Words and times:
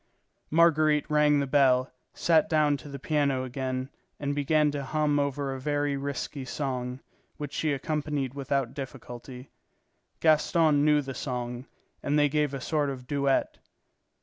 Marguerite 0.49 1.07
rang 1.11 1.39
the 1.39 1.45
bell, 1.45 1.91
sat 2.15 2.49
down 2.49 2.75
to 2.77 2.89
the 2.89 2.97
piano 2.97 3.43
again, 3.43 3.91
and 4.19 4.33
began 4.33 4.71
to 4.71 4.83
hum 4.83 5.19
over 5.19 5.53
a 5.53 5.59
very 5.59 5.95
risky 5.95 6.43
song, 6.43 7.01
which 7.37 7.53
she 7.53 7.71
accompanied 7.71 8.33
without 8.33 8.73
difficulty. 8.73 9.51
Gaston 10.19 10.83
knew 10.83 11.03
the 11.03 11.13
song, 11.13 11.67
and 12.01 12.17
they 12.17 12.29
gave 12.29 12.51
a 12.55 12.59
sort 12.61 12.89
of 12.89 13.05
duet. 13.05 13.59